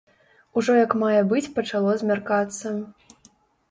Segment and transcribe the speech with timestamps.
[0.61, 2.67] Ужо як мае быць пачало змяркацца.